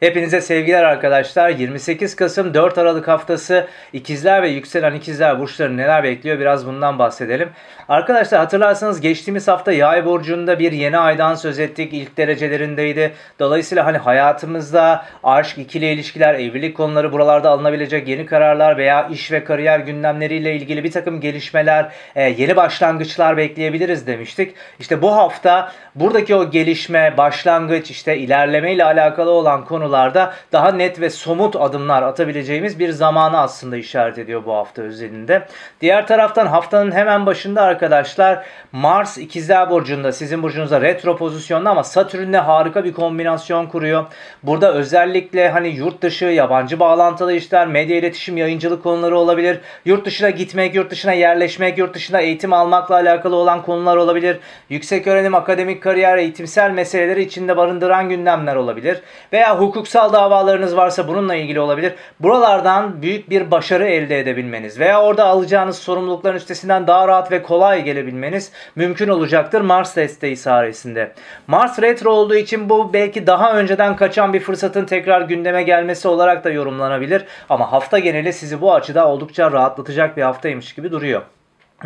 Hepinize 0.00 0.40
sevgiler 0.40 0.84
arkadaşlar. 0.84 1.48
28 1.48 2.16
Kasım 2.16 2.54
4 2.54 2.78
Aralık 2.78 3.08
haftası 3.08 3.66
ikizler 3.92 4.42
ve 4.42 4.48
yükselen 4.48 4.94
ikizler 4.94 5.40
burçları 5.40 5.76
neler 5.76 6.04
bekliyor 6.04 6.38
biraz 6.38 6.66
bundan 6.66 6.98
bahsedelim. 6.98 7.48
Arkadaşlar 7.88 8.40
hatırlarsanız 8.40 9.00
geçtiğimiz 9.00 9.48
hafta 9.48 9.72
yay 9.72 10.04
burcunda 10.04 10.58
bir 10.58 10.72
yeni 10.72 10.98
aydan 10.98 11.34
söz 11.34 11.58
ettik. 11.58 11.92
İlk 11.92 12.16
derecelerindeydi. 12.16 13.12
Dolayısıyla 13.38 13.86
hani 13.86 13.98
hayatımızda 13.98 15.04
aşk, 15.24 15.58
ikili 15.58 15.86
ilişkiler, 15.86 16.34
evlilik 16.34 16.76
konuları 16.76 17.12
buralarda 17.12 17.50
alınabilecek 17.50 18.08
yeni 18.08 18.26
kararlar 18.26 18.76
veya 18.76 19.08
iş 19.08 19.32
ve 19.32 19.44
kariyer 19.44 19.80
gündemleriyle 19.80 20.56
ilgili 20.56 20.84
bir 20.84 20.92
takım 20.92 21.20
gelişmeler, 21.20 21.92
e, 22.16 22.22
yeni 22.22 22.56
başlangıçlar 22.56 23.36
bekleyebiliriz 23.36 24.06
demiştik. 24.06 24.54
İşte 24.78 25.02
bu 25.02 25.16
hafta 25.16 25.72
buradaki 25.94 26.34
o 26.34 26.50
gelişme, 26.50 27.14
başlangıç, 27.16 27.90
işte 27.90 28.16
ilerleme 28.16 28.72
ile 28.72 28.84
alakalı 28.84 29.30
olan 29.30 29.64
konu 29.64 29.89
konularda 29.90 30.32
daha 30.52 30.72
net 30.72 31.00
ve 31.00 31.10
somut 31.10 31.56
adımlar 31.56 32.02
atabileceğimiz 32.02 32.78
bir 32.78 32.90
zamanı 32.90 33.38
aslında 33.38 33.76
işaret 33.76 34.18
ediyor 34.18 34.44
bu 34.46 34.54
hafta 34.54 34.82
özelinde. 34.82 35.46
Diğer 35.80 36.06
taraftan 36.06 36.46
haftanın 36.46 36.92
hemen 36.92 37.26
başında 37.26 37.62
arkadaşlar 37.62 38.46
Mars 38.72 39.18
ikizler 39.18 39.70
burcunda 39.70 40.12
sizin 40.12 40.42
burcunuzda 40.42 40.80
retro 40.80 41.16
pozisyonda 41.16 41.70
ama 41.70 41.84
Satürn'le 41.84 42.38
harika 42.38 42.84
bir 42.84 42.92
kombinasyon 42.92 43.66
kuruyor. 43.66 44.04
Burada 44.42 44.74
özellikle 44.74 45.50
hani 45.50 45.68
yurt 45.68 46.02
dışı, 46.02 46.24
yabancı 46.24 46.80
bağlantılı 46.80 47.32
işler, 47.32 47.66
medya 47.66 47.96
iletişim, 47.96 48.36
yayıncılık 48.36 48.82
konuları 48.82 49.18
olabilir. 49.18 49.58
Yurt 49.84 50.06
dışına 50.06 50.30
gitmek, 50.30 50.74
yurt 50.74 50.90
dışına 50.90 51.12
yerleşmek, 51.12 51.78
yurt 51.78 51.94
dışına 51.94 52.20
eğitim 52.20 52.52
almakla 52.52 52.94
alakalı 52.94 53.36
olan 53.36 53.62
konular 53.62 53.96
olabilir. 53.96 54.38
Yüksek 54.68 55.06
öğrenim, 55.06 55.34
akademik 55.34 55.82
kariyer, 55.82 56.18
eğitimsel 56.18 56.70
meseleleri 56.70 57.22
içinde 57.22 57.56
barındıran 57.56 58.08
gündemler 58.08 58.56
olabilir. 58.56 59.00
Veya 59.32 59.60
hukuk 59.60 59.79
hukuksal 59.80 60.12
davalarınız 60.12 60.76
varsa 60.76 61.08
bununla 61.08 61.34
ilgili 61.34 61.60
olabilir. 61.60 61.94
Buralardan 62.20 63.02
büyük 63.02 63.30
bir 63.30 63.50
başarı 63.50 63.86
elde 63.86 64.18
edebilmeniz 64.20 64.80
veya 64.80 65.02
orada 65.02 65.24
alacağınız 65.24 65.78
sorumlulukların 65.78 66.36
üstesinden 66.36 66.86
daha 66.86 67.08
rahat 67.08 67.32
ve 67.32 67.42
kolay 67.42 67.84
gelebilmeniz 67.84 68.52
mümkün 68.76 69.08
olacaktır 69.08 69.60
Mars 69.60 69.96
desteği 69.96 70.36
sayesinde. 70.36 71.12
Mars 71.46 71.82
retro 71.82 72.10
olduğu 72.10 72.34
için 72.34 72.68
bu 72.68 72.92
belki 72.92 73.26
daha 73.26 73.52
önceden 73.56 73.96
kaçan 73.96 74.32
bir 74.32 74.40
fırsatın 74.40 74.84
tekrar 74.84 75.20
gündeme 75.20 75.62
gelmesi 75.62 76.08
olarak 76.08 76.44
da 76.44 76.50
yorumlanabilir. 76.50 77.24
Ama 77.48 77.72
hafta 77.72 77.98
geneli 77.98 78.32
sizi 78.32 78.60
bu 78.60 78.74
açıda 78.74 79.08
oldukça 79.08 79.52
rahatlatacak 79.52 80.16
bir 80.16 80.22
haftaymış 80.22 80.74
gibi 80.74 80.92
duruyor. 80.92 81.22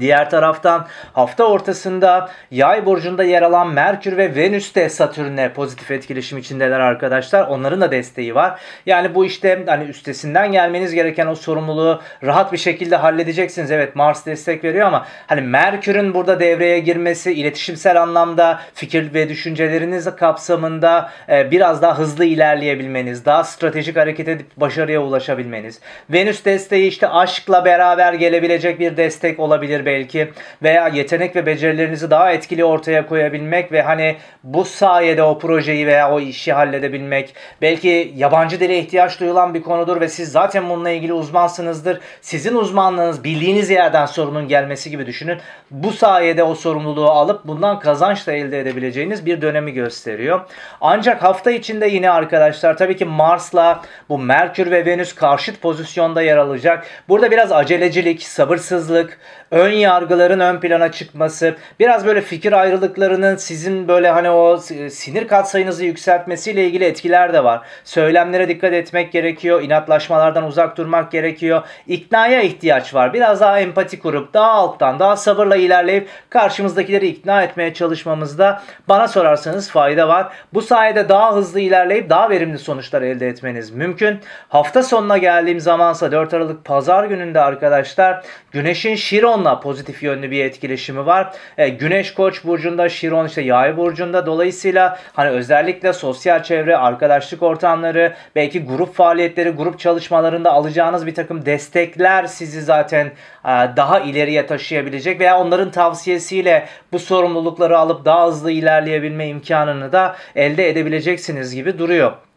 Diğer 0.00 0.30
taraftan 0.30 0.86
hafta 1.12 1.44
ortasında 1.44 2.30
yay 2.50 2.86
burcunda 2.86 3.24
yer 3.24 3.42
alan 3.42 3.68
Merkür 3.68 4.16
ve 4.16 4.34
Venüs 4.34 4.74
de 4.74 4.88
Satürn'e 4.88 5.52
pozitif 5.52 5.90
etkileşim 5.90 6.38
içindeler 6.38 6.80
arkadaşlar. 6.80 7.46
Onların 7.46 7.80
da 7.80 7.90
desteği 7.90 8.34
var. 8.34 8.60
Yani 8.86 9.14
bu 9.14 9.24
işte 9.24 9.64
hani 9.66 9.84
üstesinden 9.84 10.52
gelmeniz 10.52 10.94
gereken 10.94 11.26
o 11.26 11.34
sorumluluğu 11.34 12.02
rahat 12.22 12.52
bir 12.52 12.58
şekilde 12.58 12.96
halledeceksiniz. 12.96 13.70
Evet 13.70 13.96
Mars 13.96 14.26
destek 14.26 14.64
veriyor 14.64 14.86
ama 14.86 15.06
hani 15.26 15.40
Merkür'ün 15.40 16.14
burada 16.14 16.40
devreye 16.40 16.78
girmesi 16.78 17.32
iletişimsel 17.32 18.02
anlamda 18.02 18.60
fikir 18.74 19.14
ve 19.14 19.28
düşünceleriniz 19.28 20.16
kapsamında 20.16 21.10
e, 21.28 21.50
biraz 21.50 21.82
daha 21.82 21.98
hızlı 21.98 22.24
ilerleyebilmeniz, 22.24 23.24
daha 23.24 23.44
stratejik 23.44 23.96
hareket 23.96 24.28
edip 24.28 24.46
başarıya 24.56 25.00
ulaşabilmeniz. 25.00 25.80
Venüs 26.10 26.44
desteği 26.44 26.88
işte 26.88 27.08
aşkla 27.08 27.64
beraber 27.64 28.12
gelebilecek 28.12 28.80
bir 28.80 28.96
destek 28.96 29.40
olabilir 29.40 29.77
olabilir 29.78 29.84
belki 29.84 30.32
veya 30.62 30.88
yetenek 30.88 31.36
ve 31.36 31.46
becerilerinizi 31.46 32.10
daha 32.10 32.32
etkili 32.32 32.64
ortaya 32.64 33.06
koyabilmek 33.06 33.72
ve 33.72 33.82
hani 33.82 34.16
bu 34.44 34.64
sayede 34.64 35.22
o 35.22 35.38
projeyi 35.38 35.86
veya 35.86 36.10
o 36.10 36.20
işi 36.20 36.52
halledebilmek 36.52 37.34
belki 37.62 38.12
yabancı 38.16 38.60
dile 38.60 38.78
ihtiyaç 38.78 39.20
duyulan 39.20 39.54
bir 39.54 39.62
konudur 39.62 40.00
ve 40.00 40.08
siz 40.08 40.32
zaten 40.32 40.68
bununla 40.68 40.90
ilgili 40.90 41.12
uzmansınızdır. 41.12 42.00
Sizin 42.20 42.54
uzmanlığınız 42.54 43.24
bildiğiniz 43.24 43.70
yerden 43.70 44.06
sorunun 44.06 44.48
gelmesi 44.48 44.90
gibi 44.90 45.06
düşünün. 45.06 45.38
Bu 45.70 45.92
sayede 45.92 46.42
o 46.42 46.54
sorumluluğu 46.54 47.10
alıp 47.10 47.44
bundan 47.44 47.80
kazanç 47.80 48.26
da 48.26 48.32
elde 48.32 48.60
edebileceğiniz 48.60 49.26
bir 49.26 49.42
dönemi 49.42 49.72
gösteriyor. 49.72 50.40
Ancak 50.80 51.22
hafta 51.22 51.50
içinde 51.50 51.86
yine 51.86 52.10
arkadaşlar 52.10 52.76
tabii 52.76 52.96
ki 52.96 53.04
Mars'la 53.04 53.82
bu 54.08 54.18
Merkür 54.18 54.70
ve 54.70 54.86
Venüs 54.86 55.14
karşıt 55.14 55.60
pozisyonda 55.60 56.22
yer 56.22 56.36
alacak. 56.36 56.86
Burada 57.08 57.30
biraz 57.30 57.52
acelecilik, 57.52 58.22
sabırsızlık, 58.22 59.18
ön 59.50 59.67
yargıların 59.76 60.40
ön 60.40 60.60
plana 60.60 60.92
çıkması, 60.92 61.56
biraz 61.80 62.06
böyle 62.06 62.20
fikir 62.20 62.52
ayrılıklarının 62.52 63.36
sizin 63.36 63.88
böyle 63.88 64.10
hani 64.10 64.30
o 64.30 64.56
sinir 64.90 65.28
katsayınızı 65.28 65.84
yükseltmesiyle 65.84 66.66
ilgili 66.66 66.84
etkiler 66.84 67.32
de 67.32 67.44
var. 67.44 67.60
Söylemlere 67.84 68.48
dikkat 68.48 68.72
etmek 68.72 69.12
gerekiyor, 69.12 69.62
inatlaşmalardan 69.62 70.44
uzak 70.44 70.76
durmak 70.76 71.12
gerekiyor. 71.12 71.62
İknaya 71.86 72.42
ihtiyaç 72.42 72.94
var. 72.94 73.12
Biraz 73.12 73.40
daha 73.40 73.60
empati 73.60 73.98
kurup 73.98 74.34
daha 74.34 74.50
alttan, 74.50 74.98
daha 74.98 75.16
sabırla 75.16 75.56
ilerleyip 75.56 76.08
karşımızdakileri 76.30 77.06
ikna 77.06 77.42
etmeye 77.42 77.74
çalışmamızda 77.74 78.62
bana 78.88 79.08
sorarsanız 79.08 79.70
fayda 79.70 80.08
var. 80.08 80.32
Bu 80.54 80.62
sayede 80.62 81.08
daha 81.08 81.34
hızlı 81.34 81.60
ilerleyip 81.60 82.10
daha 82.10 82.30
verimli 82.30 82.58
sonuçlar 82.58 83.02
elde 83.02 83.28
etmeniz 83.28 83.70
mümkün. 83.70 84.18
Hafta 84.48 84.82
sonuna 84.82 85.18
geldiğim 85.18 85.60
zamansa 85.60 86.12
4 86.12 86.34
Aralık 86.34 86.64
Pazar 86.64 87.04
gününde 87.04 87.40
arkadaşlar 87.40 88.24
Güneş'in 88.52 88.94
Şiron'la 88.94 89.57
Pozitif 89.60 90.02
yönlü 90.02 90.30
bir 90.30 90.44
etkileşimi 90.44 91.06
var. 91.06 91.32
E, 91.58 91.68
Güneş 91.68 92.14
Koç 92.14 92.44
burcunda, 92.44 92.88
Şiron 92.88 93.26
işte 93.26 93.42
Yay 93.42 93.76
burcunda. 93.76 94.26
Dolayısıyla 94.26 94.98
hani 95.12 95.30
özellikle 95.30 95.92
sosyal 95.92 96.42
çevre, 96.42 96.76
arkadaşlık 96.76 97.42
ortamları, 97.42 98.14
belki 98.36 98.64
grup 98.64 98.94
faaliyetleri, 98.94 99.50
grup 99.50 99.78
çalışmalarında 99.78 100.52
alacağınız 100.52 101.06
bir 101.06 101.14
takım 101.14 101.46
destekler 101.46 102.26
sizi 102.26 102.62
zaten 102.62 103.06
e, 103.44 103.48
daha 103.76 104.00
ileriye 104.00 104.46
taşıyabilecek 104.46 105.20
veya 105.20 105.40
onların 105.40 105.70
tavsiyesiyle 105.70 106.66
bu 106.92 106.98
sorumlulukları 106.98 107.78
alıp 107.78 108.04
daha 108.04 108.26
hızlı 108.26 108.50
ilerleyebilme 108.50 109.26
imkanını 109.26 109.92
da 109.92 110.16
elde 110.36 110.68
edebileceksiniz 110.68 111.54
gibi 111.54 111.78
duruyor. 111.78 112.27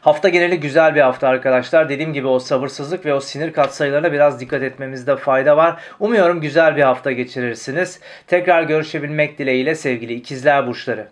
Hafta 0.00 0.28
geneli 0.28 0.60
güzel 0.60 0.94
bir 0.94 1.00
hafta 1.00 1.28
arkadaşlar. 1.28 1.88
Dediğim 1.88 2.12
gibi 2.12 2.26
o 2.26 2.38
sabırsızlık 2.38 3.06
ve 3.06 3.14
o 3.14 3.20
sinir 3.20 3.52
katsayılarına 3.52 4.12
biraz 4.12 4.40
dikkat 4.40 4.62
etmemizde 4.62 5.16
fayda 5.16 5.56
var. 5.56 5.80
Umuyorum 6.00 6.40
güzel 6.40 6.76
bir 6.76 6.82
hafta 6.82 7.12
geçirirsiniz. 7.12 8.00
Tekrar 8.26 8.62
görüşebilmek 8.62 9.38
dileğiyle 9.38 9.74
sevgili 9.74 10.14
ikizler 10.14 10.66
burçları. 10.66 11.06